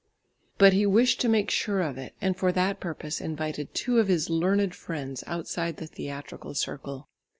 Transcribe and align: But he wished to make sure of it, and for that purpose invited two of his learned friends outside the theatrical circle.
But 0.57 0.73
he 0.73 0.87
wished 0.87 1.21
to 1.21 1.29
make 1.29 1.51
sure 1.51 1.81
of 1.81 1.95
it, 1.99 2.15
and 2.19 2.35
for 2.35 2.51
that 2.53 2.79
purpose 2.79 3.21
invited 3.21 3.75
two 3.75 3.99
of 3.99 4.07
his 4.07 4.31
learned 4.31 4.73
friends 4.73 5.23
outside 5.27 5.77
the 5.77 5.85
theatrical 5.85 6.55
circle. 6.55 7.07